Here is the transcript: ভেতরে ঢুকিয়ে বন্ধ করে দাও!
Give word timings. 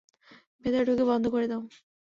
ভেতরে 0.63 0.83
ঢুকিয়ে 0.87 1.09
বন্ধ 1.11 1.25
করে 1.27 1.45
দাও! 1.47 1.61